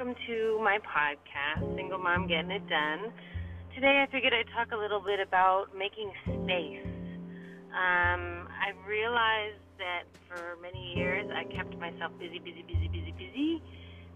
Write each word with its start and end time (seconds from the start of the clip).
welcome 0.00 0.16
to 0.26 0.58
my 0.64 0.78
podcast, 0.80 1.76
Single 1.76 1.98
Mom 1.98 2.26
Getting 2.26 2.50
It 2.50 2.66
Done. 2.70 3.12
Today 3.74 4.02
I 4.02 4.10
figured 4.10 4.32
I'd 4.32 4.48
talk 4.56 4.72
a 4.72 4.80
little 4.80 5.02
bit 5.04 5.20
about 5.20 5.76
making 5.76 6.10
space. 6.24 6.88
Um, 7.68 8.48
I 8.48 8.72
realized 8.88 9.60
that 9.76 10.08
for 10.24 10.56
many 10.62 10.94
years 10.96 11.28
I 11.28 11.44
kept 11.52 11.76
myself 11.76 12.12
busy, 12.18 12.38
busy, 12.38 12.64
busy, 12.64 12.88
busy, 12.88 13.12
busy, 13.12 13.62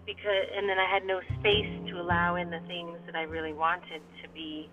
because, 0.07 0.49
and 0.57 0.67
then 0.67 0.79
I 0.79 0.89
had 0.91 1.05
no 1.05 1.21
space 1.37 1.69
to 1.93 2.01
allow 2.01 2.35
in 2.35 2.49
the 2.49 2.61
things 2.65 2.97
that 3.05 3.15
I 3.15 3.29
really 3.29 3.53
wanted 3.53 4.01
to 4.23 4.29
be 4.33 4.67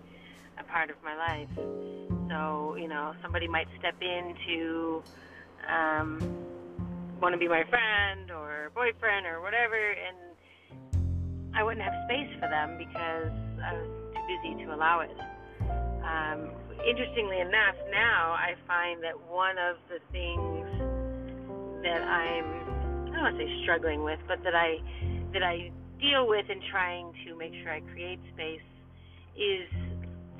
a 0.57 0.63
part 0.63 0.89
of 0.89 0.95
my 1.05 1.13
life. 1.13 1.53
So, 2.33 2.73
you 2.73 2.87
know, 2.87 3.13
somebody 3.21 3.47
might 3.47 3.67
step 3.77 4.01
in 4.01 4.33
to 4.47 5.03
um, 5.69 6.17
want 7.21 7.33
to 7.33 7.37
be 7.37 7.47
my 7.47 7.65
friend 7.69 8.31
or 8.31 8.71
boyfriend 8.73 9.27
or 9.27 9.41
whatever, 9.43 9.77
and 9.77 10.32
I 11.55 11.63
wouldn't 11.63 11.83
have 11.85 11.93
space 12.05 12.29
for 12.41 12.49
them 12.49 12.77
because 12.77 13.31
I 13.61 13.73
was 13.73 13.89
too 14.13 14.23
busy 14.25 14.65
to 14.65 14.73
allow 14.73 15.01
it. 15.01 15.13
Um, 16.03 16.49
interestingly 16.81 17.39
enough, 17.39 17.77
now 17.91 18.33
I 18.33 18.55
find 18.67 19.03
that 19.03 19.13
one 19.29 19.57
of 19.57 19.77
the 19.87 19.99
things 20.11 20.67
that 21.83 22.01
I'm 22.01 22.63
I 23.13 23.21
don't 23.21 23.23
want 23.29 23.37
to 23.37 23.45
say 23.45 23.61
struggling 23.61 24.03
with, 24.03 24.19
but 24.27 24.43
that 24.43 24.55
I 24.55 24.81
that 25.33 25.43
I 25.43 25.69
deal 26.01 26.27
with 26.27 26.49
in 26.49 26.59
trying 26.71 27.13
to 27.25 27.37
make 27.37 27.53
sure 27.61 27.71
I 27.71 27.81
create 27.93 28.19
space 28.33 28.65
is 29.37 29.69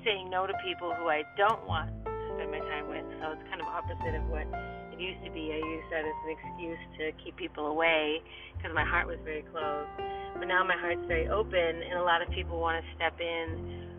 saying 0.04 0.30
no 0.30 0.48
to 0.48 0.54
people 0.66 0.94
who 0.94 1.08
I 1.08 1.24
don't 1.38 1.66
want 1.68 1.90
to 2.06 2.12
spend 2.34 2.50
my 2.52 2.60
time 2.60 2.90
with. 2.90 3.06
So 3.22 3.38
it's 3.38 3.46
kind 3.50 3.62
of 3.62 3.68
opposite 3.68 4.16
of 4.18 4.26
what 4.28 4.50
it 4.94 5.02
used 5.02 5.26
to 5.26 5.32
be. 5.32 5.50
I 5.50 5.58
used 5.58 5.90
that 5.90 6.06
as 6.06 6.18
an 6.26 6.30
excuse 6.38 6.82
to 7.02 7.12
keep 7.26 7.36
people 7.36 7.68
away 7.68 8.22
because 8.58 8.72
my 8.76 8.86
heart 8.86 9.08
was 9.08 9.18
very 9.26 9.42
closed. 9.50 9.90
But 10.38 10.46
now 10.46 10.64
my 10.64 10.78
heart's 10.78 11.06
very 11.08 11.28
open, 11.30 11.82
and 11.82 11.98
a 11.98 12.04
lot 12.04 12.22
of 12.22 12.30
people 12.30 12.60
want 12.60 12.84
to 12.84 12.86
step 12.96 13.18
in 13.20 13.90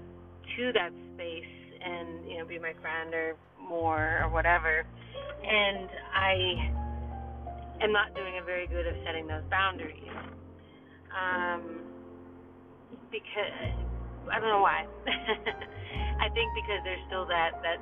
to 0.56 0.72
that 0.72 0.90
space 1.14 1.54
and 1.82 2.28
you 2.28 2.38
know 2.38 2.46
be 2.46 2.58
my 2.58 2.72
friend 2.80 3.12
or 3.12 3.36
more 3.58 4.22
or 4.22 4.30
whatever. 4.30 4.86
And 5.42 5.88
I 6.14 7.82
am 7.82 7.92
not 7.92 8.14
doing 8.14 8.38
a 8.40 8.44
very 8.44 8.66
good 8.66 8.86
of 8.86 8.94
setting 9.04 9.26
those 9.26 9.44
boundaries. 9.50 10.14
Um, 11.10 11.82
because 13.10 13.74
I 14.30 14.38
don't 14.38 14.48
know 14.48 14.62
why. 14.62 14.86
I 16.22 16.28
think 16.30 16.54
because 16.54 16.82
there's 16.82 17.02
still 17.06 17.26
that 17.26 17.58
that 17.62 17.78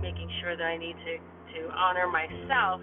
making 0.00 0.30
sure 0.40 0.56
that 0.56 0.64
I 0.64 0.76
need 0.76 0.96
to 0.96 1.14
to 1.58 1.70
honor 1.72 2.06
myself 2.06 2.80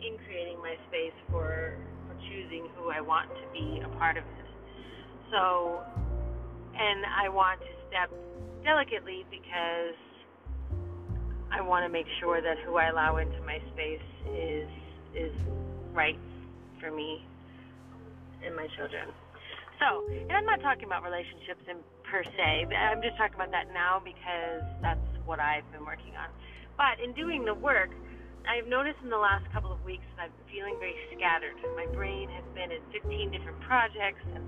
in 0.00 0.18
creating 0.26 0.58
my 0.58 0.76
space 0.88 1.16
for 1.30 1.78
for 2.06 2.14
choosing 2.28 2.68
who 2.76 2.90
I 2.90 3.00
want 3.00 3.30
to 3.30 3.44
be 3.52 3.80
a 3.84 3.88
part 3.98 4.16
of 4.16 4.24
it. 4.24 4.46
So, 5.30 5.80
and 6.76 7.06
I 7.06 7.28
want 7.28 7.60
to 7.60 7.72
step 7.88 8.10
delicately 8.64 9.24
because 9.30 9.96
I 11.50 11.60
want 11.60 11.84
to 11.84 11.92
make 11.92 12.06
sure 12.20 12.40
that 12.40 12.56
who 12.64 12.76
I 12.76 12.88
allow 12.88 13.16
into 13.16 13.40
my 13.42 13.58
space 13.72 14.08
is 14.32 14.68
is 15.14 15.32
right 15.92 16.18
for 16.80 16.90
me 16.90 17.24
and 18.44 18.56
my 18.56 18.66
children. 18.76 19.08
So, 19.78 20.04
and 20.08 20.32
I'm 20.32 20.46
not 20.46 20.62
talking 20.62 20.84
about 20.84 21.02
relationships 21.02 21.62
in 21.68 21.76
per 22.06 22.22
se. 22.22 22.70
I'm 22.70 23.02
just 23.02 23.16
talking 23.16 23.34
about 23.34 23.50
that 23.50 23.72
now 23.74 24.00
because 24.04 24.62
that's 24.80 25.11
what 25.24 25.40
I've 25.40 25.66
been 25.72 25.84
working 25.84 26.16
on. 26.16 26.28
But 26.76 27.02
in 27.02 27.12
doing 27.12 27.44
the 27.44 27.54
work, 27.54 27.90
I've 28.48 28.66
noticed 28.66 28.98
in 29.02 29.10
the 29.10 29.22
last 29.22 29.46
couple 29.52 29.70
of 29.70 29.78
weeks 29.84 30.04
that 30.16 30.26
I've 30.26 30.34
been 30.44 30.50
feeling 30.50 30.76
very 30.78 30.96
scattered. 31.14 31.54
My 31.76 31.86
brain 31.94 32.28
has 32.30 32.44
been 32.54 32.72
in 32.72 32.82
15 32.90 33.30
different 33.30 33.60
projects 33.60 34.24
and 34.34 34.42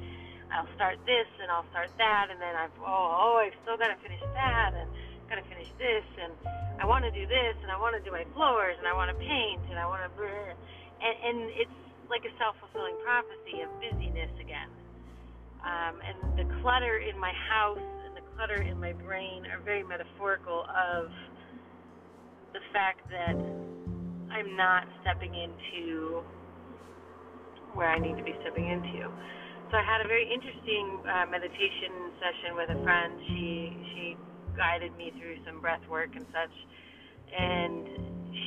I'll 0.55 0.71
start 0.79 1.03
this 1.03 1.27
and 1.43 1.51
I'll 1.51 1.67
start 1.75 1.91
that, 1.99 2.31
and 2.31 2.39
then 2.39 2.55
I've 2.55 2.75
oh 2.79 2.87
oh 2.87 3.43
I've 3.43 3.57
still 3.67 3.75
got 3.75 3.91
to 3.91 3.99
finish 3.99 4.23
that 4.23 4.71
and 4.71 4.87
got 5.27 5.43
to 5.43 5.47
finish 5.51 5.67
this, 5.83 6.07
and 6.23 6.31
I 6.79 6.87
want 6.87 7.03
to 7.03 7.11
do 7.11 7.27
this, 7.27 7.59
and 7.63 7.75
I 7.75 7.79
want 7.79 7.99
to 7.99 8.03
do 8.07 8.15
my 8.15 8.23
floors, 8.39 8.79
and 8.79 8.87
I 8.87 8.95
want 8.95 9.11
to 9.11 9.19
paint, 9.19 9.63
and 9.67 9.79
I 9.79 9.87
want 9.87 10.07
to, 10.07 10.11
and 10.15 11.15
and 11.27 11.39
it's 11.59 11.79
like 12.07 12.23
a 12.23 12.33
self 12.39 12.55
fulfilling 12.63 12.95
prophecy 13.03 13.67
of 13.67 13.71
busyness 13.83 14.31
again. 14.39 14.71
Um, 15.65 15.99
and 16.05 16.17
the 16.37 16.47
clutter 16.61 17.01
in 17.01 17.19
my 17.19 17.33
house 17.33 17.83
clutter 18.37 18.63
in 18.63 18.79
my 18.81 18.93
brain 18.93 19.47
are 19.47 19.63
very 19.65 19.83
metaphorical 19.83 20.67
of 20.69 21.11
the 22.53 22.61
fact 22.73 23.01
that 23.11 23.35
I'm 24.31 24.57
not 24.57 24.87
stepping 25.03 25.35
into 25.35 26.23
where 27.75 27.91
I 27.91 27.99
need 27.99 28.17
to 28.17 28.23
be 28.23 28.35
stepping 28.43 28.71
into. 28.71 29.11
So 29.71 29.79
I 29.79 29.83
had 29.83 30.05
a 30.05 30.09
very 30.09 30.27
interesting 30.31 31.03
uh, 31.03 31.27
meditation 31.31 32.15
session 32.23 32.55
with 32.55 32.71
a 32.71 32.79
friend. 32.83 33.13
She 33.29 33.77
she 33.95 34.17
guided 34.57 34.97
me 34.97 35.11
through 35.19 35.43
some 35.47 35.61
breath 35.61 35.83
work 35.91 36.11
and 36.15 36.27
such, 36.31 36.55
and 37.35 37.89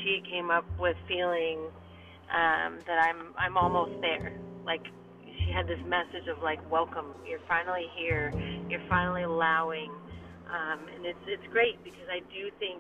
she 0.04 0.24
came 0.30 0.52
up 0.52 0.66
with 0.80 0.96
feeling 1.08 1.68
um, 2.32 2.80
that 2.88 3.00
I'm 3.00 3.34
I'm 3.38 3.58
almost 3.58 4.00
there. 4.00 4.32
Like 4.66 4.84
she 5.26 5.52
had 5.52 5.68
this 5.68 5.80
message 5.88 6.28
of 6.32 6.44
like, 6.44 6.60
welcome, 6.72 7.16
you're 7.28 7.44
finally 7.48 7.88
here, 7.98 8.32
you're 8.70 8.84
finally 8.90 9.24
allowing. 9.24 9.92
Um, 10.48 10.88
and 10.88 11.04
it's 11.04 11.26
it's 11.28 11.44
great 11.52 11.76
because 11.84 12.08
I 12.08 12.24
do 12.32 12.48
think 12.56 12.80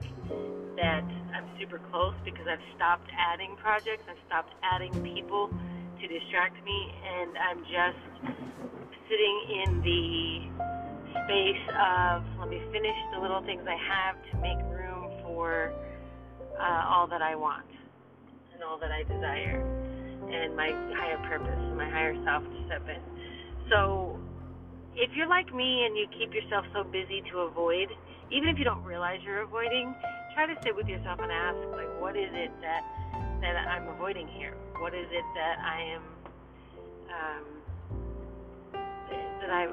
that 0.79 1.03
I'm 1.35 1.47
super 1.59 1.81
close 1.91 2.15
because 2.23 2.47
I've 2.47 2.63
stopped 2.75 3.09
adding 3.11 3.57
projects, 3.59 4.07
I've 4.07 4.21
stopped 4.27 4.53
adding 4.63 4.93
people 5.03 5.51
to 5.51 6.03
distract 6.07 6.55
me, 6.63 6.79
and 7.03 7.31
I'm 7.35 7.61
just 7.67 8.03
sitting 9.09 9.37
in 9.51 9.69
the 9.83 10.03
space 11.27 11.65
of 11.75 12.23
let 12.39 12.49
me 12.49 12.61
finish 12.71 12.97
the 13.11 13.19
little 13.19 13.43
things 13.43 13.63
I 13.67 13.75
have 13.75 14.15
to 14.31 14.33
make 14.39 14.59
room 14.71 15.11
for 15.23 15.73
uh, 16.55 16.83
all 16.87 17.07
that 17.07 17.21
I 17.21 17.35
want 17.35 17.67
and 18.53 18.63
all 18.63 18.79
that 18.79 18.91
I 18.91 19.03
desire 19.03 19.59
and 20.27 20.55
my 20.55 20.71
higher 20.95 21.17
purpose, 21.29 21.61
and 21.69 21.77
my 21.77 21.89
higher 21.89 22.15
self 22.25 22.43
to 22.43 22.59
step 22.67 22.83
in. 22.89 23.01
So, 23.69 24.19
if 25.07 25.15
you're 25.15 25.29
like 25.31 25.47
me 25.55 25.87
and 25.87 25.95
you 25.95 26.05
keep 26.19 26.33
yourself 26.35 26.65
so 26.75 26.83
busy 26.83 27.23
to 27.31 27.47
avoid, 27.47 27.87
even 28.27 28.49
if 28.49 28.59
you 28.59 28.65
don't 28.67 28.83
realize 28.83 29.23
you're 29.23 29.41
avoiding, 29.41 29.95
try 30.35 30.45
to 30.45 30.55
sit 30.63 30.75
with 30.75 30.87
yourself 30.87 31.19
and 31.23 31.31
ask, 31.31 31.55
like, 31.71 31.87
what 32.03 32.19
is 32.19 32.27
it 32.35 32.51
that 32.59 32.83
that 33.39 33.55
I'm 33.55 33.87
avoiding 33.87 34.27
here? 34.27 34.57
What 34.81 34.93
is 34.93 35.07
it 35.07 35.23
that 35.35 35.55
I 35.63 35.79
am 35.95 36.03
um, 37.07 37.45
that 39.39 39.49
I 39.49 39.63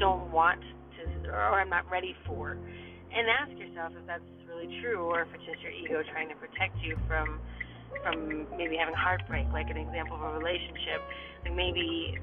don't 0.00 0.32
want 0.32 0.62
to, 0.96 1.28
or 1.28 1.60
I'm 1.60 1.68
not 1.68 1.90
ready 1.90 2.16
for? 2.26 2.56
And 3.12 3.28
ask 3.28 3.52
yourself 3.60 3.92
if 3.92 4.06
that's 4.06 4.24
really 4.48 4.80
true, 4.80 5.04
or 5.04 5.20
if 5.20 5.28
it's 5.34 5.44
just 5.44 5.60
your 5.60 5.72
ego 5.72 6.00
trying 6.12 6.30
to 6.30 6.34
protect 6.36 6.80
you 6.80 6.96
from 7.06 7.40
from 8.02 8.48
maybe 8.56 8.80
having 8.80 8.94
heartbreak, 8.96 9.44
like 9.52 9.68
an 9.68 9.76
example 9.76 10.16
of 10.16 10.32
a 10.32 10.38
relationship. 10.38 11.04
Like 11.44 11.54
maybe 11.54 12.16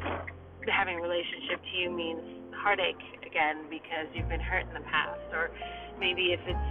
having 0.68 1.00
a 1.00 1.02
relationship 1.02 1.64
to 1.64 1.74
you 1.78 1.90
means 1.90 2.22
heartache 2.60 3.00
again 3.24 3.70
because 3.70 4.12
you've 4.14 4.28
been 4.28 4.44
hurt 4.44 4.68
in 4.68 4.74
the 4.76 4.86
past, 4.92 5.24
or 5.32 5.52
maybe 6.00 6.36
if 6.36 6.42
it's 6.44 6.70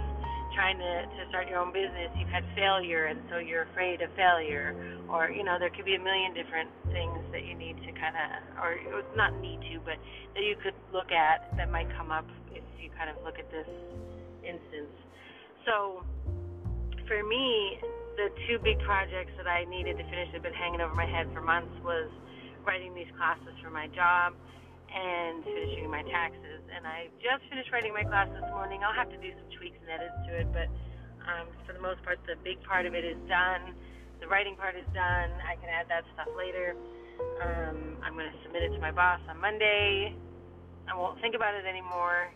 trying 0.53 0.77
to, 0.77 0.93
to 1.05 1.21
start 1.29 1.47
your 1.47 1.57
own 1.57 1.71
business, 1.73 2.09
you've 2.17 2.29
had 2.29 2.43
failure, 2.55 3.05
and 3.05 3.21
so 3.29 3.37
you're 3.37 3.63
afraid 3.69 4.01
of 4.01 4.09
failure, 4.13 4.75
or 5.09 5.29
you 5.29 5.43
know 5.43 5.57
there 5.57 5.69
could 5.69 5.85
be 5.85 5.95
a 5.95 6.03
million 6.03 6.33
different 6.33 6.69
things 6.93 7.17
that 7.31 7.45
you 7.45 7.55
need 7.55 7.77
to 7.85 7.89
kind 7.97 8.13
of, 8.13 8.29
or 8.61 8.77
not 9.15 9.33
need 9.41 9.61
to, 9.73 9.79
but 9.85 9.97
that 10.35 10.43
you 10.43 10.55
could 10.61 10.75
look 10.93 11.11
at 11.11 11.49
that 11.57 11.71
might 11.71 11.89
come 11.97 12.11
up 12.11 12.25
if 12.51 12.65
you 12.81 12.89
kind 12.97 13.09
of 13.09 13.17
look 13.23 13.39
at 13.39 13.49
this 13.49 13.69
instance. 14.45 14.93
So 15.65 16.03
for 17.07 17.23
me, 17.23 17.79
the 18.17 18.29
two 18.47 18.59
big 18.59 18.77
projects 18.83 19.31
that 19.37 19.47
I 19.47 19.65
needed 19.65 19.97
to 19.97 20.03
finish 20.03 20.29
have 20.33 20.43
been 20.43 20.53
hanging 20.53 20.81
over 20.81 20.93
my 20.93 21.07
head 21.07 21.29
for 21.33 21.41
months 21.41 21.71
was 21.85 22.09
writing 22.65 22.93
these 22.93 23.09
classes 23.17 23.53
for 23.63 23.69
my 23.69 23.87
job 23.87 24.33
and 24.89 25.43
finishing 25.43 25.89
my 25.89 26.01
taxes. 26.03 26.61
And 26.73 26.85
I 26.85 27.09
just 27.21 27.45
finished 27.49 27.71
writing 27.71 27.93
my 27.93 28.03
class 28.03 28.27
this 28.33 28.45
morning. 28.49 28.81
I'll 28.83 28.95
have 28.95 29.09
to 29.09 29.17
do 29.17 29.29
some 29.31 29.47
tweaks 29.57 29.77
and 29.81 29.89
edits 29.89 30.17
to 30.27 30.31
it, 30.33 30.47
but 30.51 30.67
um, 31.29 31.47
for 31.65 31.73
the 31.73 31.81
most 31.81 32.01
part, 32.03 32.19
the 32.25 32.35
big 32.43 32.61
part 32.63 32.85
of 32.85 32.93
it 32.93 33.05
is 33.05 33.17
done. 33.27 33.77
The 34.19 34.27
writing 34.27 34.55
part 34.55 34.75
is 34.75 34.87
done. 34.93 35.29
I 35.45 35.55
can 35.61 35.69
add 35.69 35.87
that 35.89 36.03
stuff 36.13 36.27
later. 36.35 36.75
Um, 37.41 37.97
I'm 38.01 38.13
going 38.13 38.31
to 38.31 38.37
submit 38.43 38.63
it 38.63 38.73
to 38.73 38.81
my 38.81 38.91
boss 38.91 39.19
on 39.29 39.39
Monday. 39.39 40.15
I 40.89 40.95
won't 40.95 41.21
think 41.21 41.35
about 41.35 41.53
it 41.53 41.65
anymore. 41.65 42.31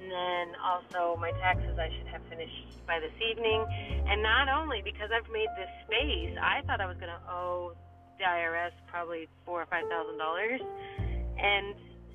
And 0.00 0.10
then 0.10 0.56
also 0.58 1.14
my 1.20 1.30
taxes 1.38 1.78
I 1.78 1.92
should 1.94 2.08
have 2.08 2.22
finished 2.28 2.82
by 2.86 2.98
this 2.98 3.14
evening. 3.20 3.64
And 4.08 4.22
not 4.22 4.48
only 4.48 4.82
because 4.82 5.10
I've 5.14 5.30
made 5.30 5.48
this 5.54 5.70
space, 5.86 6.34
I 6.40 6.62
thought 6.66 6.80
I 6.80 6.86
was 6.86 6.96
going 6.96 7.12
to 7.12 7.22
owe 7.30 7.76
the 8.22 8.28
IRS 8.30 8.70
probably 8.86 9.26
four 9.44 9.62
or 9.62 9.66
five 9.66 9.82
thousand 9.90 10.16
dollars 10.18 10.62
and 11.42 11.74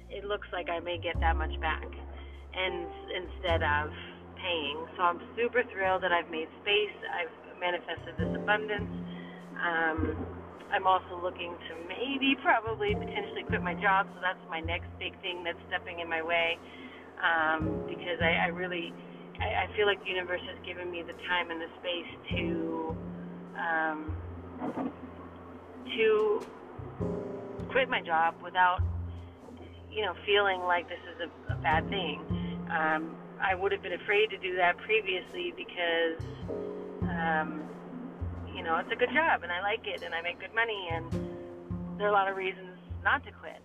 it 0.10 0.24
looks 0.24 0.48
like 0.56 0.72
I 0.72 0.80
may 0.80 0.98
get 0.98 1.20
that 1.20 1.36
much 1.36 1.52
back 1.60 1.84
and 1.84 2.88
instead 3.12 3.62
of 3.62 3.92
paying. 4.40 4.78
So 4.96 5.04
I'm 5.04 5.22
super 5.36 5.64
thrilled 5.74 6.04
that 6.04 6.14
I've 6.14 6.30
made 6.32 6.48
space. 6.64 6.96
I've 7.12 7.34
manifested 7.60 8.16
this 8.18 8.32
abundance. 8.38 8.90
Um, 9.58 10.00
I'm 10.72 10.86
also 10.86 11.18
looking 11.24 11.56
to 11.56 11.72
maybe, 11.88 12.36
probably, 12.44 12.94
potentially 12.94 13.44
quit 13.48 13.64
my 13.64 13.74
job. 13.80 14.08
So 14.14 14.20
that's 14.22 14.42
my 14.50 14.60
next 14.62 14.88
big 15.00 15.16
thing 15.22 15.44
that's 15.44 15.60
stepping 15.68 16.00
in 16.00 16.10
my 16.10 16.22
way. 16.22 16.60
Um, 17.18 17.88
because 17.90 18.22
I, 18.22 18.46
I 18.46 18.50
really, 18.54 18.94
I, 19.42 19.66
I 19.66 19.76
feel 19.76 19.88
like 19.88 19.98
the 20.04 20.12
universe 20.12 20.44
has 20.46 20.60
given 20.68 20.92
me 20.92 21.02
the 21.02 21.18
time 21.26 21.50
and 21.50 21.60
the 21.60 21.72
space 21.82 22.12
to, 22.38 22.46
to 25.98 26.46
quit 27.72 27.90
my 27.90 28.02
job 28.02 28.36
without, 28.44 28.80
you 29.92 30.06
know, 30.06 30.14
feeling 30.26 30.62
like 30.62 30.88
this 30.88 31.02
is 31.14 31.28
a, 31.28 31.54
a 31.54 31.58
bad 31.62 31.90
thing. 31.90 32.22
Um, 32.70 33.18
I 33.42 33.56
would 33.56 33.72
have 33.72 33.82
been 33.82 33.94
afraid 33.94 34.30
to 34.30 34.38
do 34.38 34.56
that 34.58 34.78
previously 34.78 35.54
because, 35.56 36.22
um, 37.06 37.64
you 38.56 38.64
know, 38.64 38.78
it's 38.78 38.92
a 38.92 38.98
good 38.98 39.14
job 39.14 39.44
and 39.44 39.52
I 39.52 39.62
like 39.62 39.86
it 39.86 40.02
and 40.04 40.14
I 40.14 40.22
make 40.22 40.40
good 40.40 40.54
money 40.56 40.90
and 40.92 41.06
there 42.00 42.08
are 42.08 42.14
a 42.14 42.18
lot 42.18 42.30
of 42.30 42.38
reasons 42.38 42.78
not 43.04 43.24
to 43.26 43.32
quit. 43.32 43.62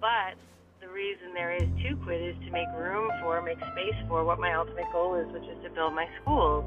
But 0.00 0.36
the 0.80 0.88
reason 0.88 1.32
there 1.34 1.54
is 1.54 1.62
to 1.62 1.96
quit 2.04 2.20
is 2.20 2.36
to 2.46 2.50
make 2.50 2.68
room 2.76 3.10
for, 3.20 3.40
make 3.42 3.58
space 3.58 3.98
for 4.08 4.24
what 4.24 4.40
my 4.40 4.54
ultimate 4.54 4.90
goal 4.92 5.14
is, 5.14 5.30
which 5.32 5.44
is 5.44 5.56
to 5.64 5.70
build 5.70 5.94
my 5.94 6.06
schools. 6.20 6.64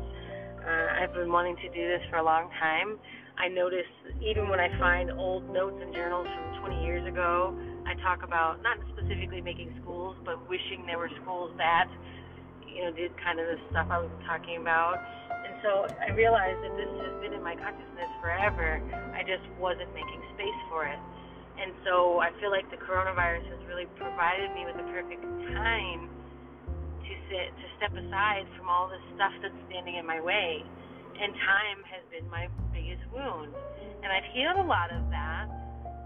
Uh, 0.65 1.01
I've 1.01 1.13
been 1.13 1.31
wanting 1.31 1.57
to 1.57 1.69
do 1.69 1.83
this 1.87 2.01
for 2.09 2.17
a 2.17 2.23
long 2.23 2.49
time. 2.59 2.97
I 3.37 3.47
notice 3.51 3.87
even 4.23 4.47
when 4.47 4.59
I 4.59 4.71
find 4.79 5.11
old 5.11 5.43
notes 5.51 5.75
and 5.81 5.93
journals 5.93 6.27
from 6.27 6.71
20 6.71 6.83
years 6.83 7.05
ago, 7.07 7.51
I 7.85 7.93
talk 7.99 8.23
about 8.23 8.63
not 8.63 8.79
specifically 8.95 9.41
making 9.41 9.75
schools, 9.83 10.15
but 10.23 10.39
wishing 10.49 10.87
there 10.87 10.97
were 10.97 11.11
schools 11.21 11.51
that, 11.57 11.91
you 12.63 12.83
know, 12.83 12.91
did 12.95 13.11
kind 13.19 13.39
of 13.39 13.45
the 13.45 13.59
stuff 13.69 13.91
I 13.91 13.99
was 13.99 14.11
talking 14.23 14.63
about. 14.63 15.03
And 15.29 15.53
so 15.61 15.83
I 15.99 16.15
realized 16.15 16.63
that 16.63 16.73
this 16.79 16.89
has 17.05 17.13
been 17.19 17.35
in 17.35 17.43
my 17.43 17.59
consciousness 17.59 18.11
forever. 18.23 18.79
I 19.11 19.21
just 19.27 19.43
wasn't 19.59 19.91
making 19.91 20.23
space 20.33 20.59
for 20.71 20.87
it. 20.87 20.99
And 21.59 21.71
so 21.83 22.19
I 22.19 22.31
feel 22.39 22.51
like 22.51 22.67
the 22.71 22.79
coronavirus 22.79 23.47
has 23.51 23.61
really 23.67 23.87
provided 23.99 24.51
me 24.55 24.63
with 24.63 24.79
the 24.79 24.87
perfect 24.91 25.23
time 25.55 26.07
to 27.03 27.13
sit, 27.27 27.47
to 27.51 27.65
step 27.79 27.91
aside 27.95 28.47
from 28.55 28.67
all 28.71 28.87
this 28.87 29.03
stuff 29.15 29.31
that's 29.43 29.55
standing 29.67 29.95
in 29.95 30.07
my 30.07 30.19
way. 30.23 30.63
And 31.15 31.31
time 31.33 31.79
has 31.87 32.03
been 32.11 32.27
my 32.29 32.47
biggest 32.75 33.03
wound. 33.13 33.55
And 34.03 34.11
I've 34.11 34.27
healed 34.35 34.59
a 34.59 34.67
lot 34.67 34.91
of 34.91 35.01
that 35.09 35.47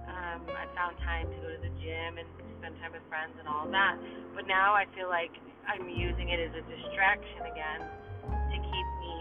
um, 0.09 0.41
I 0.51 0.65
found 0.75 0.97
time 1.05 1.29
to 1.29 1.37
go 1.39 1.47
to 1.53 1.61
the 1.61 1.73
gym 1.79 2.17
and 2.17 2.27
spend 2.59 2.75
time 2.81 2.91
with 2.91 3.05
friends 3.07 3.33
and 3.39 3.47
all 3.47 3.65
of 3.65 3.71
that. 3.71 3.95
But 4.35 4.49
now 4.49 4.73
I 4.73 4.89
feel 4.97 5.07
like 5.07 5.31
I'm 5.69 5.87
using 5.87 6.33
it 6.33 6.39
as 6.41 6.53
a 6.53 6.63
distraction 6.65 7.45
again 7.45 7.81
to 8.27 8.57
keep 8.57 8.87
me 8.99 9.15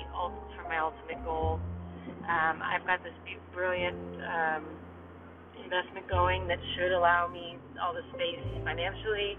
for 0.57 0.65
my 0.67 0.81
ultimate 0.83 1.23
goal. 1.25 1.61
Um, 2.27 2.61
I've 2.61 2.85
got 2.85 3.05
this 3.05 3.15
brilliant 3.55 3.97
um, 4.25 4.65
investment 5.63 6.09
going 6.09 6.49
that 6.49 6.59
should 6.77 6.93
allow 6.93 7.29
me 7.29 7.57
all 7.81 7.95
the 7.95 8.05
space 8.15 8.43
financially, 8.65 9.39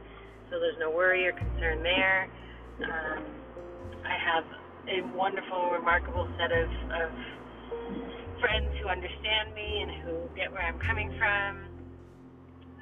so 0.50 0.60
there's 0.60 0.80
no 0.80 0.90
worry 0.90 1.28
or 1.28 1.34
concern 1.34 1.84
there. 1.84 2.30
Um, 2.84 3.24
I 4.06 4.16
have 4.16 4.46
a 4.90 5.02
wonderful, 5.16 5.70
remarkable 5.70 6.28
set 6.40 6.52
of, 6.52 6.66
of 6.90 7.10
friends 8.42 8.70
who 8.82 8.90
understand 8.90 9.54
me 9.54 9.86
and 9.86 9.92
who 10.02 10.18
get 10.36 10.52
where 10.52 10.66
I'm 10.66 10.80
coming 10.80 11.14
from. 11.18 11.70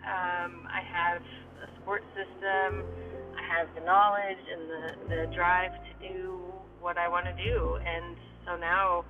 Um, 0.08 0.64
I 0.72 0.80
have 0.88 1.22
a 1.64 1.68
support 1.76 2.04
system. 2.16 2.88
I 3.36 3.44
have 3.44 3.68
the 3.76 3.84
knowledge 3.84 4.40
and 4.40 4.62
the, 4.72 4.84
the 5.10 5.36
drive 5.36 5.72
to 5.72 6.08
do 6.08 6.40
what 6.80 6.98
I 6.98 7.10
want 7.10 7.26
to 7.26 7.36
do. 7.36 7.76
And 7.84 8.16
so 8.46 8.56
now 8.56 9.04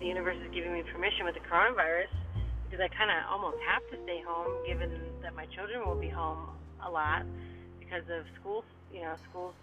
the 0.00 0.06
universe 0.06 0.36
is 0.42 0.50
giving 0.52 0.72
me 0.72 0.82
permission 0.92 1.24
with 1.24 1.34
the 1.34 1.46
coronavirus 1.46 2.10
because 2.66 2.82
I 2.82 2.90
kind 2.90 3.10
of 3.14 3.22
almost 3.30 3.58
have 3.70 3.86
to 3.94 4.02
stay 4.02 4.20
home 4.26 4.50
given 4.66 4.90
that 5.22 5.36
my 5.36 5.46
children 5.54 5.86
will 5.86 6.00
be 6.00 6.10
home 6.10 6.50
a 6.82 6.90
lot 6.90 7.22
because 7.78 8.02
of 8.10 8.26
school, 8.40 8.64
you 8.92 9.02
know, 9.02 9.14
schools 9.30 9.54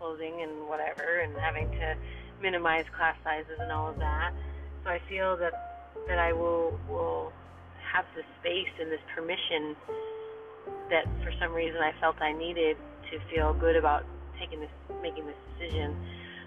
closing 0.00 0.40
and 0.40 0.66
whatever 0.66 1.20
and 1.20 1.36
having 1.36 1.70
to 1.70 1.94
minimize 2.40 2.84
class 2.96 3.16
sizes 3.22 3.60
and 3.60 3.70
all 3.70 3.90
of 3.90 3.98
that. 3.98 4.32
So 4.82 4.90
I 4.90 5.00
feel 5.08 5.36
that 5.36 5.52
that 6.08 6.18
I 6.18 6.32
will 6.32 6.80
will 6.88 7.32
have 7.92 8.06
the 8.16 8.22
space 8.40 8.72
and 8.80 8.90
this 8.90 9.04
permission 9.14 9.76
that 10.88 11.04
for 11.22 11.32
some 11.38 11.52
reason 11.52 11.76
I 11.78 11.92
felt 12.00 12.16
I 12.20 12.32
needed 12.32 12.76
to 13.12 13.18
feel 13.32 13.52
good 13.52 13.76
about 13.76 14.06
taking 14.40 14.60
this 14.60 14.72
making 15.02 15.26
this 15.26 15.36
decision. 15.52 15.94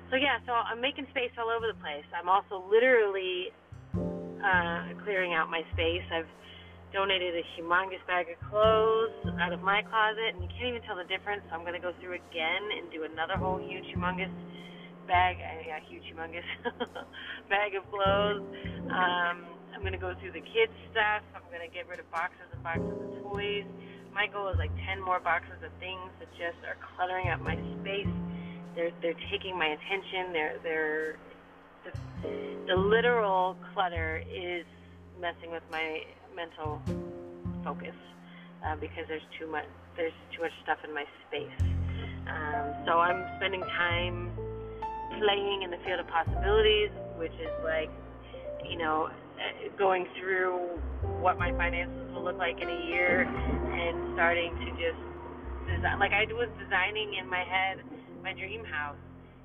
So 0.09 0.17
yeah, 0.17 0.39
so 0.45 0.53
I'm 0.53 0.81
making 0.81 1.07
space 1.11 1.31
all 1.37 1.49
over 1.49 1.67
the 1.67 1.77
place. 1.79 2.05
I'm 2.13 2.29
also 2.29 2.63
literally 2.69 3.53
uh, 3.95 4.83
clearing 5.03 5.33
out 5.33 5.49
my 5.49 5.63
space. 5.73 6.03
I've 6.11 6.29
donated 6.93 7.33
a 7.33 7.43
humongous 7.57 8.05
bag 8.05 8.29
of 8.29 8.37
clothes 8.49 9.17
out 9.41 9.51
of 9.51 9.61
my 9.61 9.81
closet, 9.81 10.37
and 10.37 10.45
you 10.45 10.49
can't 10.53 10.77
even 10.77 10.81
tell 10.85 10.95
the 10.95 11.09
difference. 11.09 11.41
So 11.49 11.57
I'm 11.57 11.65
going 11.65 11.75
to 11.75 11.81
go 11.81 11.91
through 11.99 12.15
again 12.21 12.63
and 12.77 12.87
do 12.93 13.03
another 13.03 13.35
whole 13.35 13.57
huge, 13.57 13.89
humongous 13.89 14.31
bag, 15.07 15.37
yeah, 15.67 15.79
huge, 15.89 16.03
humongous 16.07 16.47
bag 17.49 17.75
of 17.75 17.83
clothes. 17.91 18.45
Um, 18.87 19.43
I'm 19.73 19.81
gonna 19.81 19.97
go 19.97 20.13
through 20.21 20.31
the 20.31 20.45
kids' 20.53 20.73
stuff. 20.91 21.25
I'm 21.35 21.43
gonna 21.51 21.71
get 21.71 21.89
rid 21.89 21.99
of 21.99 22.09
boxes 22.11 22.47
and 22.53 22.61
boxes 22.63 22.93
of 22.93 23.09
toys. 23.25 23.65
My 24.13 24.27
goal 24.27 24.49
is 24.49 24.57
like 24.57 24.71
10 24.87 25.01
more 25.01 25.19
boxes 25.19 25.57
of 25.65 25.73
things 25.81 26.07
that 26.21 26.29
just 26.37 26.61
are 26.63 26.77
cluttering 26.95 27.29
up 27.29 27.41
my 27.41 27.57
space. 27.81 28.13
They're 28.75 28.93
they're 29.01 29.19
taking 29.33 29.57
my 29.57 29.75
attention. 29.75 30.31
They're 30.31 30.57
they're 30.63 31.15
the, 31.83 31.91
the 32.69 32.77
literal 32.77 33.57
clutter 33.73 34.23
is 34.23 34.65
messing 35.19 35.51
with 35.51 35.63
my 35.71 36.05
mental 36.35 36.81
focus 37.63 37.95
uh, 38.65 38.75
because 38.77 39.05
there's 39.07 39.25
too 39.39 39.47
much 39.47 39.65
there's 39.95 40.13
too 40.35 40.41
much 40.41 40.51
stuff 40.63 40.79
in 40.83 40.93
my 40.93 41.05
space. 41.29 41.59
Um, 42.25 42.65
so 42.85 42.97
I'm 42.97 43.21
spending 43.37 43.61
time 43.61 44.31
playing 45.19 45.61
in 45.61 45.69
the 45.69 45.77
field 45.85 45.99
of 45.99 46.07
possibilities, 46.07 46.89
which 47.17 47.33
is 47.37 47.53
like, 47.63 47.91
you 48.65 48.77
know, 48.77 49.09
going 49.77 50.07
through 50.19 50.79
what 51.19 51.37
my 51.37 51.51
finances 51.53 52.09
will 52.13 52.23
look 52.23 52.37
like 52.37 52.59
in 52.61 52.69
a 52.69 52.81
year 52.87 53.21
and 53.21 54.13
starting 54.15 54.55
to 54.65 54.69
just 54.81 55.01
design. 55.67 55.99
Like 55.99 56.13
I 56.13 56.25
was 56.33 56.49
designing 56.57 57.15
in 57.19 57.29
my 57.29 57.43
head 57.43 57.83
my 58.23 58.31
dream 58.33 58.63
house, 58.63 58.97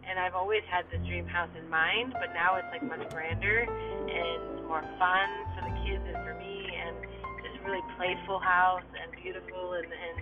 and 0.09 0.19
I've 0.19 0.35
always 0.35 0.63
had 0.71 0.87
this 0.91 1.05
dream 1.07 1.27
house 1.27 1.51
in 1.59 1.69
mind, 1.69 2.15
but 2.15 2.31
now 2.33 2.55
it's 2.57 2.71
like 2.71 2.83
much 2.87 3.11
grander 3.11 3.67
and 3.67 4.65
more 4.67 4.87
fun 5.03 5.29
for 5.59 5.67
the 5.67 5.75
and 6.09 6.19
for 6.25 6.35
me, 6.41 6.73
and 6.73 6.97
just 7.45 7.61
really 7.65 7.85
playful 7.97 8.41
house 8.41 8.87
and 8.97 9.13
beautiful 9.23 9.77
and, 9.77 9.89
and 9.93 10.19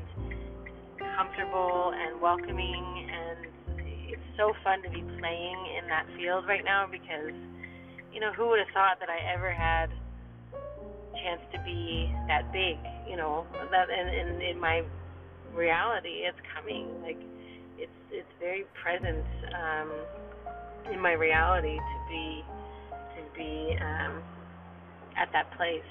comfortable 1.16 1.92
and 1.94 2.20
welcoming 2.20 3.08
and 3.08 3.56
it's 4.08 4.22
so 4.36 4.52
fun 4.62 4.82
to 4.82 4.90
be 4.90 5.02
playing 5.18 5.58
in 5.78 5.88
that 5.88 6.06
field 6.16 6.46
right 6.46 6.64
now 6.64 6.86
because, 6.90 7.34
you 8.12 8.20
know, 8.20 8.32
who 8.32 8.48
would 8.48 8.60
have 8.60 8.70
thought 8.72 9.00
that 9.00 9.10
I 9.10 9.18
ever 9.34 9.50
had 9.52 9.90
chance 11.22 11.40
to 11.52 11.58
be 11.64 12.12
that 12.28 12.52
big, 12.52 12.76
you 13.08 13.16
know, 13.16 13.46
that 13.52 13.88
and 13.90 14.08
in, 14.08 14.42
in 14.42 14.60
my 14.60 14.82
reality 15.54 16.22
it's 16.28 16.38
coming. 16.54 16.86
Like 17.02 17.18
it's 17.78 17.98
it's 18.10 18.30
very 18.38 18.64
present 18.82 19.24
um 19.54 19.90
in 20.92 21.00
my 21.00 21.12
reality 21.12 21.76
to 21.76 21.98
be 22.08 22.44
to 23.16 23.20
be 23.34 23.76
um 23.80 24.22
at 25.26 25.32
that 25.32 25.50
place. 25.58 25.86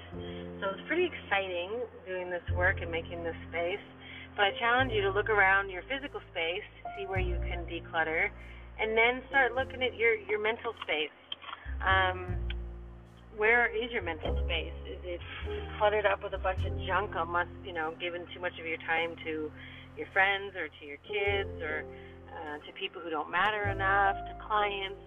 So 0.61 0.71
it's 0.71 0.87
pretty 0.87 1.11
exciting 1.11 1.83
doing 2.07 2.29
this 2.29 2.43
work 2.55 2.79
and 2.81 2.89
making 2.89 3.23
this 3.23 3.35
space. 3.49 3.83
But 4.35 4.45
I 4.45 4.51
challenge 4.59 4.91
you 4.91 5.01
to 5.03 5.11
look 5.11 5.29
around 5.29 5.69
your 5.69 5.83
physical 5.87 6.19
space, 6.31 6.63
see 6.97 7.05
where 7.05 7.19
you 7.19 7.35
can 7.47 7.63
declutter, 7.67 8.29
and 8.79 8.95
then 8.97 9.23
start 9.29 9.55
looking 9.55 9.83
at 9.83 9.95
your 9.95 10.15
your 10.15 10.41
mental 10.41 10.73
space. 10.83 11.15
Um, 11.83 12.35
where 13.37 13.67
is 13.67 13.91
your 13.91 14.01
mental 14.01 14.35
space? 14.45 14.75
Is 14.87 14.99
it 15.03 15.21
cluttered 15.77 16.05
up 16.05 16.23
with 16.23 16.33
a 16.33 16.37
bunch 16.37 16.59
of 16.65 16.71
junk, 16.87 17.15
almost 17.15 17.51
you 17.63 17.73
know, 17.73 17.93
given 17.99 18.25
too 18.33 18.39
much 18.39 18.55
of 18.59 18.65
your 18.65 18.79
time 18.87 19.15
to 19.23 19.51
your 19.97 20.07
friends 20.11 20.55
or 20.55 20.67
to 20.67 20.81
your 20.83 20.99
kids 21.07 21.51
or 21.61 21.83
uh, 22.31 22.57
to 22.59 22.71
people 22.79 23.01
who 23.01 23.09
don't 23.09 23.31
matter 23.31 23.67
enough, 23.67 24.15
to 24.15 24.33
clients? 24.47 24.99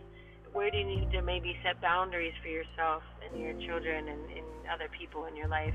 Where 0.52 0.70
do 0.70 0.78
you 0.78 0.86
need 0.86 1.10
to 1.12 1.22
maybe 1.22 1.56
set 1.62 1.80
boundaries 1.80 2.34
for 2.42 2.48
yourself 2.48 3.02
and 3.24 3.40
your 3.40 3.54
children 3.66 4.08
and, 4.08 4.20
and 4.30 4.46
other 4.72 4.88
people 4.88 5.26
in 5.26 5.36
your 5.36 5.48
life? 5.48 5.74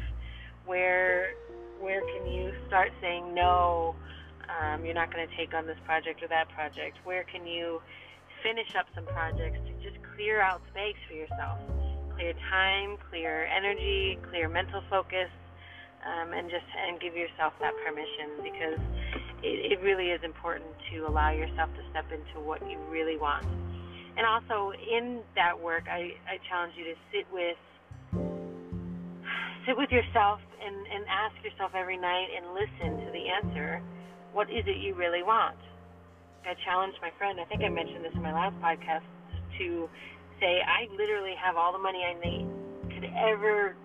Where 0.65 1.33
where 1.79 2.01
can 2.01 2.31
you 2.31 2.53
start 2.67 2.91
saying 3.01 3.33
no? 3.33 3.95
Um, 4.47 4.85
you're 4.85 4.93
not 4.93 5.13
going 5.13 5.27
to 5.27 5.35
take 5.35 5.53
on 5.53 5.67
this 5.67 5.77
project 5.85 6.23
or 6.23 6.27
that 6.29 6.49
project. 6.49 6.97
Where 7.03 7.23
can 7.23 7.45
you 7.45 7.81
finish 8.41 8.75
up 8.75 8.85
some 8.95 9.05
projects 9.05 9.59
to 9.67 9.73
just 9.83 9.97
clear 10.15 10.41
out 10.41 10.61
space 10.71 10.95
for 11.07 11.13
yourself? 11.13 11.59
Clear 12.15 12.33
time, 12.49 12.97
clear 13.09 13.45
energy, 13.45 14.19
clear 14.29 14.47
mental 14.47 14.83
focus, 14.89 15.29
um, 16.05 16.33
and 16.33 16.49
just 16.49 16.65
and 16.87 16.99
give 16.99 17.15
yourself 17.15 17.53
that 17.59 17.73
permission 17.85 18.43
because 18.43 18.79
it, 19.41 19.73
it 19.73 19.79
really 19.81 20.11
is 20.11 20.21
important 20.23 20.69
to 20.91 21.07
allow 21.07 21.31
yourself 21.31 21.69
to 21.75 21.83
step 21.91 22.05
into 22.11 22.39
what 22.39 22.61
you 22.69 22.77
really 22.89 23.17
want. 23.17 23.45
And 24.15 24.25
also 24.25 24.71
in 24.77 25.21
that 25.35 25.59
work, 25.59 25.85
I, 25.89 26.13
I 26.29 26.37
challenge 26.49 26.73
you 26.77 26.85
to 26.85 26.95
sit 27.11 27.25
with 27.33 27.57
sit 29.65 29.77
with 29.77 29.89
yourself 29.91 30.39
and, 30.59 30.75
and 30.75 31.05
ask 31.07 31.33
yourself 31.43 31.71
every 31.73 31.97
night 31.97 32.27
and 32.35 32.53
listen 32.53 33.05
to 33.05 33.11
the 33.11 33.31
answer. 33.31 33.81
What 34.33 34.49
is 34.49 34.65
it 34.67 34.77
you 34.77 34.93
really 34.93 35.23
want? 35.23 35.57
I 36.45 36.53
challenged 36.65 36.97
my 37.01 37.11
friend, 37.17 37.39
I 37.39 37.45
think 37.45 37.63
I 37.63 37.69
mentioned 37.69 38.03
this 38.03 38.11
in 38.13 38.21
my 38.21 38.33
last 38.33 38.55
podcast, 38.59 39.07
to 39.57 39.87
say, 40.39 40.59
I 40.59 40.91
literally 40.91 41.33
have 41.39 41.55
all 41.55 41.71
the 41.71 41.79
money 41.79 42.03
I 42.03 42.13
need, 42.19 42.47
could 42.91 43.07
ever 43.15 43.75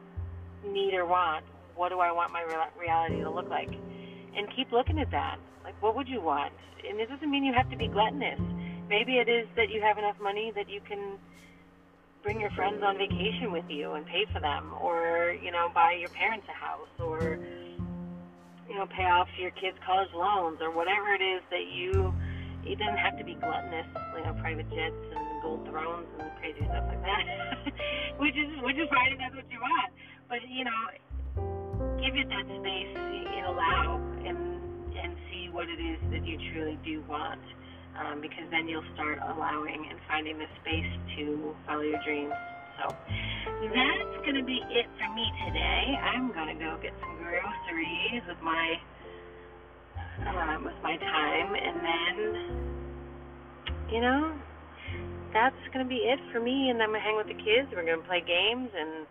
need 0.67 0.95
or 0.95 1.07
want. 1.07 1.45
What 1.77 1.91
do 1.91 2.01
I 2.01 2.11
want 2.11 2.33
my 2.33 2.43
reality 2.75 3.23
to 3.23 3.31
look 3.31 3.49
like? 3.49 3.71
And 3.71 4.49
keep 4.57 4.73
looking 4.73 4.99
at 4.99 5.11
that. 5.13 5.39
Like, 5.63 5.81
what 5.81 5.95
would 5.95 6.09
you 6.09 6.21
want? 6.21 6.53
And 6.89 6.99
it 6.99 7.09
doesn't 7.09 7.31
mean 7.31 7.45
you 7.45 7.55
have 7.55 7.71
to 7.71 7.77
be 7.77 7.87
gluttonous. 7.87 8.41
Maybe 8.89 9.21
it 9.21 9.29
is 9.29 9.47
that 9.57 9.69
you 9.69 9.83
have 9.85 9.99
enough 9.99 10.17
money 10.21 10.51
that 10.57 10.71
you 10.71 10.81
can 10.81 11.19
bring 12.23 12.41
your 12.41 12.51
friends 12.57 12.83
on 12.83 12.97
vacation 12.97 13.53
with 13.53 13.69
you 13.69 13.93
and 13.93 14.05
pay 14.07 14.25
for 14.33 14.41
them, 14.41 14.73
or 14.81 15.37
you 15.43 15.53
know, 15.53 15.69
buy 15.75 15.93
your 15.93 16.09
parents 16.09 16.47
a 16.49 16.57
house, 16.57 16.89
or 16.99 17.39
you 18.69 18.75
know, 18.75 18.87
pay 18.87 19.05
off 19.05 19.29
your 19.39 19.51
kids' 19.53 19.77
college 19.85 20.09
loans, 20.17 20.59
or 20.61 20.73
whatever 20.73 21.13
it 21.15 21.23
is 21.23 21.43
that 21.51 21.69
you. 21.69 22.13
It 22.65 22.77
doesn't 22.77 22.99
have 22.99 23.17
to 23.17 23.25
be 23.25 23.33
gluttonous, 23.35 23.87
you 24.17 24.25
know, 24.25 24.35
private 24.43 24.69
jets 24.69 24.99
and 25.15 25.43
gold 25.43 25.65
thrones 25.71 26.09
and 26.19 26.29
crazy 26.41 26.61
stuff 26.69 26.85
like 26.89 27.01
that, 27.01 27.25
which 28.19 28.35
is 28.35 28.51
which 28.65 28.77
is 28.77 28.89
fine 28.89 29.13
if 29.13 29.19
that's 29.21 29.37
what 29.37 29.49
you 29.53 29.61
want. 29.61 29.93
But 30.29 30.41
you 30.49 30.65
know, 30.65 30.81
give 32.01 32.17
it 32.17 32.29
that 32.29 32.45
space 32.45 32.93
and 32.97 33.47
allow 33.47 34.01
and 34.25 34.37
and 34.97 35.13
see 35.31 35.49
what 35.53 35.69
it 35.69 35.81
is 35.81 36.01
that 36.11 36.27
you 36.27 36.37
truly 36.53 36.79
do 36.85 37.05
want 37.09 37.41
um, 37.99 38.21
because 38.21 38.47
then 38.51 38.69
you'll 38.69 38.87
start 38.95 39.19
allowing 39.19 39.87
and 39.91 39.99
finding 40.09 40.39
the 40.39 40.47
space 40.63 40.93
to 41.17 41.55
follow 41.67 41.83
your 41.83 42.01
dreams. 42.05 42.35
So 42.79 42.95
that's 42.95 44.17
going 44.23 44.39
to 44.39 44.47
be 44.47 44.63
it 44.71 44.87
for 44.99 45.11
me 45.15 45.27
today. 45.47 45.99
I'm 45.99 46.33
going 46.33 46.57
to 46.57 46.59
go 46.63 46.79
get 46.81 46.95
some 47.03 47.19
groceries 47.19 48.23
with 48.29 48.39
my 48.43 48.79
um, 50.27 50.65
with 50.65 50.79
my 50.83 50.97
time, 50.97 51.55
and 51.55 51.77
then 51.83 52.17
you 53.91 54.01
know 54.01 54.33
that's 55.35 55.59
going 55.75 55.85
to 55.85 55.91
be 55.91 56.07
it 56.07 56.21
for 56.33 56.41
me. 56.41 56.71
And 56.71 56.83
I'm 56.83 56.91
going 56.91 57.03
to 57.03 57.07
hang 57.07 57.17
with 57.17 57.27
the 57.27 57.39
kids. 57.43 57.69
We're 57.75 57.85
going 57.85 58.01
to 58.01 58.07
play 58.07 58.23
games 58.23 58.71
and 58.79 59.07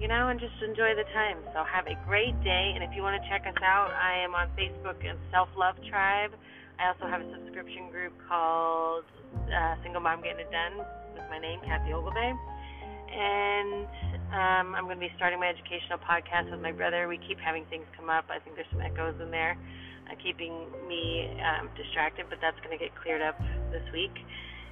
you 0.00 0.08
know, 0.08 0.32
and 0.32 0.40
just 0.40 0.56
enjoy 0.64 0.96
the 0.96 1.04
time. 1.12 1.36
So 1.52 1.60
have 1.68 1.84
a 1.86 1.94
great 2.08 2.32
day. 2.42 2.72
And 2.74 2.82
if 2.82 2.90
you 2.96 3.02
want 3.02 3.20
to 3.20 3.28
check 3.28 3.44
us 3.44 3.60
out, 3.60 3.92
I 3.92 4.24
am 4.24 4.34
on 4.34 4.48
Facebook 4.56 4.96
and 5.04 5.18
Self 5.30 5.48
Love 5.56 5.76
Tribe. 5.90 6.32
I 6.80 6.96
also 6.96 7.04
have 7.12 7.20
a 7.20 7.28
subscription 7.36 7.92
group 7.92 8.16
called 8.24 9.04
uh, 9.52 9.74
Single 9.84 10.00
Mom 10.00 10.24
Getting 10.24 10.48
It 10.48 10.50
Done 10.50 10.80
with 11.12 11.28
my 11.28 11.36
name, 11.36 11.60
Kathy 11.60 11.92
Ogilvay. 11.92 12.32
And 12.32 13.84
um, 14.32 14.72
I'm 14.72 14.88
going 14.88 14.96
to 14.96 15.04
be 15.04 15.12
starting 15.20 15.36
my 15.36 15.52
educational 15.52 16.00
podcast 16.00 16.48
with 16.50 16.64
my 16.64 16.72
brother. 16.72 17.04
We 17.04 17.20
keep 17.20 17.36
having 17.36 17.68
things 17.68 17.84
come 17.92 18.08
up. 18.08 18.32
I 18.32 18.40
think 18.40 18.56
there's 18.56 18.70
some 18.72 18.80
echoes 18.80 19.12
in 19.20 19.28
there, 19.28 19.60
uh, 20.08 20.16
keeping 20.24 20.72
me 20.88 21.28
um, 21.44 21.68
distracted, 21.76 22.32
but 22.32 22.40
that's 22.40 22.56
going 22.64 22.72
to 22.72 22.80
get 22.80 22.96
cleared 22.96 23.20
up 23.20 23.36
this 23.68 23.84
week. 23.92 24.16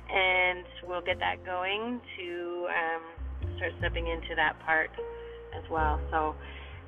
And 0.09 0.65
we'll 0.89 1.05
get 1.05 1.21
that 1.21 1.45
going 1.45 2.01
to 2.17 2.29
um, 2.73 3.05
start 3.61 3.73
stepping 3.85 4.09
into 4.09 4.33
that 4.33 4.57
part 4.65 4.89
as 5.53 5.65
well. 5.69 6.01
So 6.09 6.33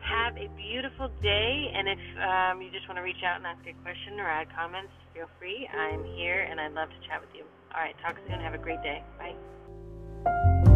have 0.02 0.36
a 0.36 0.48
beautiful 0.56 1.10
day. 1.22 1.72
And 1.74 1.88
if 1.88 2.02
um, 2.20 2.62
you 2.62 2.70
just 2.70 2.88
want 2.88 2.98
to 2.98 3.02
reach 3.02 3.22
out 3.24 3.36
and 3.36 3.46
ask 3.46 3.60
a 3.66 3.74
question 3.82 4.18
or 4.18 4.28
add 4.28 4.48
comments, 4.54 4.92
feel 5.14 5.28
free. 5.38 5.68
I'm 5.68 6.04
here 6.16 6.46
and 6.48 6.60
I'd 6.60 6.72
love 6.72 6.88
to 6.90 7.00
chat 7.08 7.20
with 7.20 7.30
you. 7.34 7.44
All 7.74 7.80
right, 7.80 7.94
talk 8.02 8.16
soon. 8.28 8.40
Have 8.40 8.54
a 8.54 8.58
great 8.58 8.82
day. 8.82 9.02
Bye. 9.18 10.66